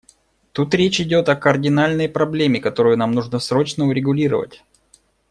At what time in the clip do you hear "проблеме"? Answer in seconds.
2.09-2.59